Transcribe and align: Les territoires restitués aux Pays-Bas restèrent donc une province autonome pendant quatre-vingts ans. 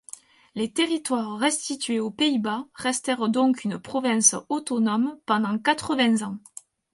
Les 0.55 0.71
territoires 0.73 1.37
restitués 1.37 1.99
aux 1.99 2.09
Pays-Bas 2.09 2.65
restèrent 2.73 3.29
donc 3.29 3.63
une 3.65 3.77
province 3.77 4.35
autonome 4.49 5.15
pendant 5.27 5.59
quatre-vingts 5.59 6.23
ans. 6.23 6.39